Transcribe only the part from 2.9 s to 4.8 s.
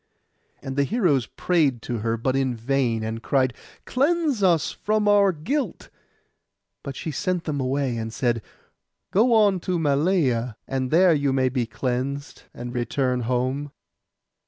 and cried, 'Cleanse us